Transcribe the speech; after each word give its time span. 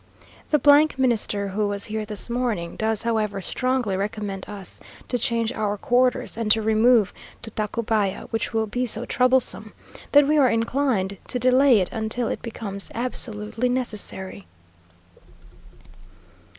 The 0.49 0.87
Minister, 0.97 1.49
who 1.49 1.67
was 1.67 1.85
here 1.85 2.05
this 2.07 2.27
morning, 2.27 2.75
does, 2.75 3.03
however, 3.03 3.39
strongly 3.39 3.95
recommend 3.95 4.49
us 4.49 4.79
to 5.09 5.19
change 5.19 5.51
our 5.53 5.77
quarters, 5.77 6.37
and 6.37 6.49
to 6.53 6.61
remove 6.63 7.13
to 7.43 7.51
Tacubaya; 7.51 8.25
which 8.31 8.51
will 8.51 8.65
be 8.65 8.87
so 8.87 9.05
troublesome, 9.05 9.73
that 10.13 10.27
we 10.27 10.39
are 10.39 10.49
inclined 10.49 11.17
to 11.27 11.37
delay 11.37 11.81
it 11.81 11.91
until 11.91 12.29
it 12.29 12.41
becomes 12.41 12.89
absolutely 12.95 13.69
necessary.... 13.69 14.47